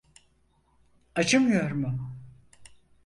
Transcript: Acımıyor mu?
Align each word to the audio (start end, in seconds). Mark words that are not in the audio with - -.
Acımıyor 1.15 1.71
mu? 1.71 2.13